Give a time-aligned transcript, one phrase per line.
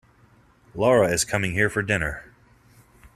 [0.73, 2.33] Lara is coming here for dinner.